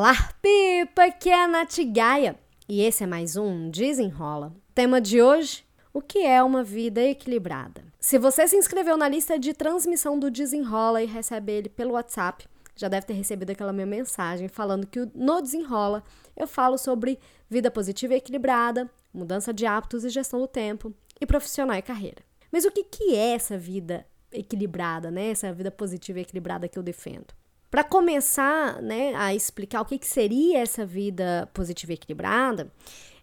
[0.00, 2.34] Olá, Pipa, que é a Nath Gaia.
[2.66, 4.50] E esse é mais um Desenrola.
[4.74, 7.84] Tema de hoje: o que é uma vida equilibrada?
[8.00, 12.48] Se você se inscreveu na lista de transmissão do Desenrola e recebe ele pelo WhatsApp,
[12.74, 16.02] já deve ter recebido aquela minha mensagem falando que no Desenrola
[16.34, 17.18] eu falo sobre
[17.50, 22.22] vida positiva e equilibrada, mudança de hábitos e gestão do tempo, e profissional e carreira.
[22.50, 25.28] Mas o que, que é essa vida equilibrada, né?
[25.28, 27.38] Essa vida positiva e equilibrada que eu defendo?
[27.70, 32.70] Para começar né, a explicar o que, que seria essa vida positiva e equilibrada,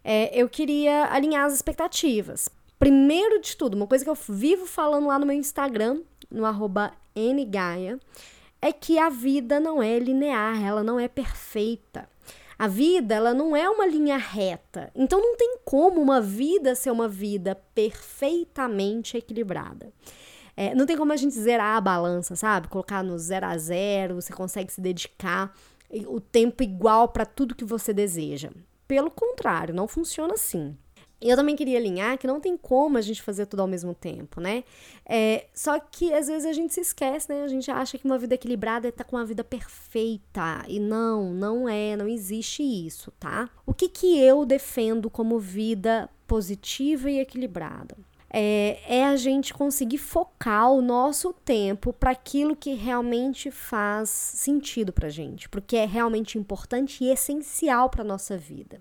[0.02, 2.48] é, eu queria alinhar as expectativas.
[2.78, 6.00] Primeiro de tudo, uma coisa que eu vivo falando lá no meu Instagram,
[6.30, 7.98] no arroba ngaia,
[8.62, 12.08] é que a vida não é linear, ela não é perfeita.
[12.58, 14.90] A vida, ela não é uma linha reta.
[14.94, 19.92] Então não tem como uma vida ser uma vida perfeitamente equilibrada.
[20.60, 22.66] É, não tem como a gente zerar a balança, sabe?
[22.66, 25.56] Colocar no zero a zero, você consegue se dedicar
[26.08, 28.50] o tempo igual para tudo que você deseja.
[28.88, 30.76] Pelo contrário, não funciona assim.
[31.20, 34.40] Eu também queria alinhar que não tem como a gente fazer tudo ao mesmo tempo,
[34.40, 34.64] né?
[35.08, 37.44] É, só que às vezes a gente se esquece, né?
[37.44, 40.64] A gente acha que uma vida equilibrada é estar tá com uma vida perfeita.
[40.66, 43.48] E não, não é, não existe isso, tá?
[43.64, 47.96] O que, que eu defendo como vida positiva e equilibrada?
[48.30, 54.92] É, é a gente conseguir focar o nosso tempo para aquilo que realmente faz sentido
[54.92, 58.80] para gente, porque é realmente importante e essencial para nossa vida.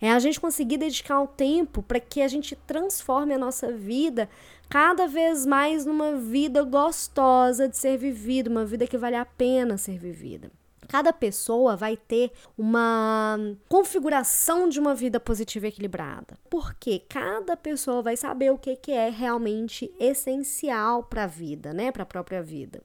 [0.00, 4.28] É a gente conseguir dedicar o tempo para que a gente transforme a nossa vida
[4.68, 9.78] cada vez mais numa vida gostosa de ser vivida, uma vida que vale a pena
[9.78, 10.50] ser vivida.
[10.88, 16.38] Cada pessoa vai ter uma configuração de uma vida positiva e equilibrada.
[16.48, 21.92] Porque cada pessoa vai saber o que, que é realmente essencial para a vida, né?
[21.92, 22.82] Para a própria vida.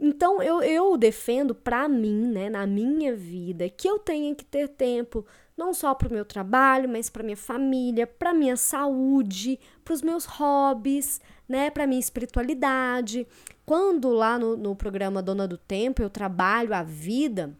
[0.00, 4.68] Então eu, eu defendo para mim, né, na minha vida, que eu tenha que ter
[4.68, 5.24] tempo
[5.56, 10.02] não só para o meu trabalho, mas para minha família, para minha saúde, para os
[10.02, 13.26] meus hobbies, né, para minha espiritualidade.
[13.64, 17.56] Quando lá no, no programa Dona do Tempo eu trabalho a vida,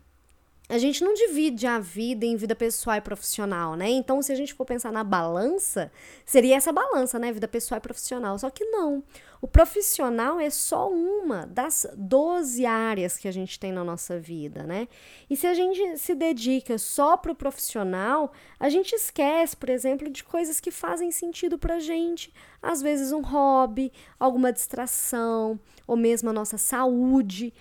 [0.67, 3.91] a gente não divide a vida em vida pessoal e profissional, né?
[3.91, 5.93] Então, se a gente for pensar na balança,
[6.25, 7.31] seria essa balança, né?
[7.31, 8.39] Vida pessoal e profissional.
[8.39, 9.05] Só que não.
[9.43, 14.63] O profissional é só uma das 12 áreas que a gente tem na nossa vida,
[14.63, 14.89] né?
[15.29, 20.09] E se a gente se dedica só para o profissional, a gente esquece, por exemplo,
[20.09, 22.33] de coisas que fazem sentido pra gente.
[22.63, 27.53] Às vezes, um hobby, alguma distração, ou mesmo a nossa saúde.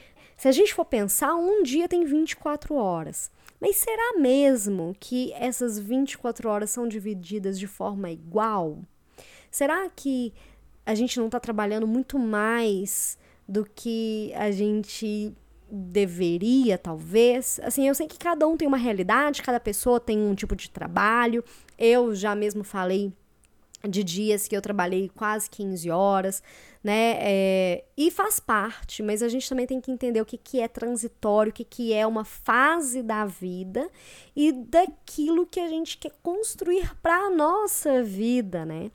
[0.43, 3.31] Se a gente for pensar, um dia tem 24 horas.
[3.61, 8.79] Mas será mesmo que essas 24 horas são divididas de forma igual?
[9.49, 10.33] Será que
[10.85, 13.17] a gente não está trabalhando muito mais
[13.47, 15.33] do que a gente
[15.71, 17.61] deveria, talvez?
[17.63, 20.69] Assim, eu sei que cada um tem uma realidade, cada pessoa tem um tipo de
[20.69, 21.41] trabalho.
[21.79, 23.13] Eu já mesmo falei
[23.87, 26.41] de dias que eu trabalhei quase 15 horas,
[26.83, 27.17] né?
[27.19, 30.67] É, e faz parte, mas a gente também tem que entender o que, que é
[30.67, 33.89] transitório, o que, que é uma fase da vida
[34.35, 38.89] e daquilo que a gente quer construir para a nossa vida, né?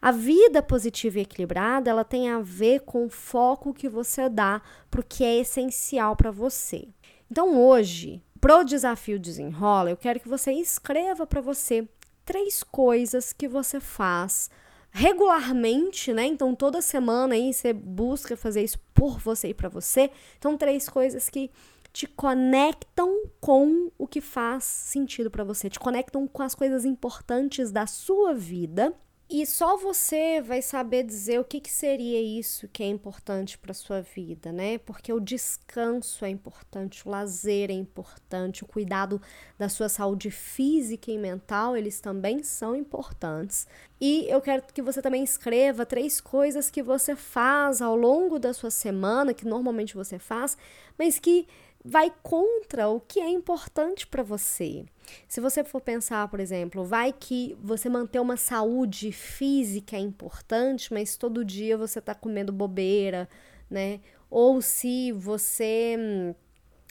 [0.00, 4.62] A vida positiva e equilibrada, ela tem a ver com o foco que você dá
[4.90, 6.88] para o que é essencial para você.
[7.30, 11.86] Então, hoje, pro desafio Desenrola, eu quero que você escreva para você
[12.30, 14.48] três coisas que você faz
[14.92, 16.26] regularmente, né?
[16.26, 20.12] Então toda semana aí você busca fazer isso por você e para você.
[20.38, 21.50] Então três coisas que
[21.92, 27.72] te conectam com o que faz sentido para você, te conectam com as coisas importantes
[27.72, 28.94] da sua vida
[29.32, 33.72] e só você vai saber dizer o que, que seria isso que é importante para
[33.72, 34.78] sua vida, né?
[34.78, 39.22] Porque o descanso é importante, o lazer é importante, o cuidado
[39.56, 43.68] da sua saúde física e mental, eles também são importantes.
[44.00, 48.54] E eu quero que você também escreva três coisas que você faz ao longo da
[48.54, 50.56] sua semana, que normalmente você faz,
[50.98, 51.46] mas que
[51.84, 54.84] vai contra o que é importante para você.
[55.28, 60.92] Se você for pensar, por exemplo, vai que você manter uma saúde física é importante,
[60.92, 63.28] mas todo dia você está comendo bobeira,
[63.68, 64.00] né?
[64.30, 66.34] Ou se você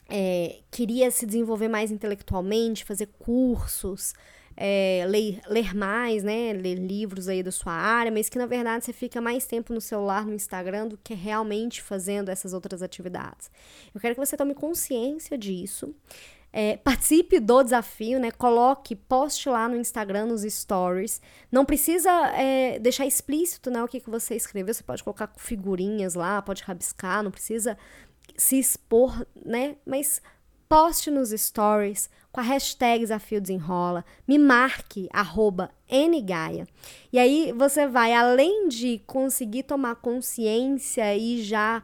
[0.08, 4.12] é, queria se desenvolver mais intelectualmente, fazer cursos,
[4.62, 6.52] é, ler, ler mais, né?
[6.52, 9.80] Ler livros aí da sua área, mas que na verdade você fica mais tempo no
[9.80, 13.50] celular, no Instagram, do que realmente fazendo essas outras atividades.
[13.94, 15.94] Eu quero que você tome consciência disso.
[16.52, 18.30] É, participe do desafio, né?
[18.30, 21.22] Coloque, poste lá no Instagram, nos stories.
[21.50, 24.74] Não precisa é, deixar explícito né, o que, que você escreveu.
[24.74, 27.78] Você pode colocar figurinhas lá, pode rabiscar, não precisa
[28.36, 29.76] se expor, né?
[29.86, 30.20] Mas
[30.70, 36.68] poste nos stories com a hashtag Desafio Desenrola, me marque, arroba ngaia.
[37.12, 41.82] E aí você vai, além de conseguir tomar consciência e já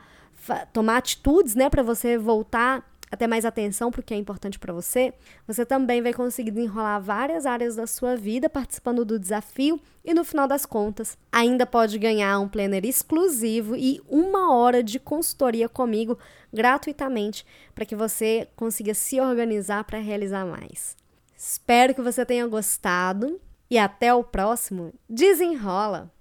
[0.73, 4.59] tomar atitudes, né, para você voltar a ter mais atenção para o que é importante
[4.59, 5.15] para você,
[5.47, 10.25] você também vai conseguir desenrolar várias áreas da sua vida participando do desafio e no
[10.25, 16.19] final das contas ainda pode ganhar um planner exclusivo e uma hora de consultoria comigo
[16.53, 20.97] gratuitamente para que você consiga se organizar para realizar mais.
[21.37, 26.17] Espero que você tenha gostado e até o próximo Desenrola!